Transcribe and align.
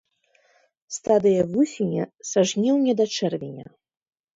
Стадыя 0.95 1.45
вусеня 1.53 2.03
са 2.33 2.49
жніўня 2.53 2.93
да 3.05 3.13
чэрвеня. 3.19 3.65